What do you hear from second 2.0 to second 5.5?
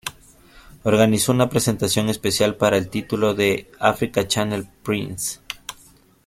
especial para el título de The Africa Channel "Prince!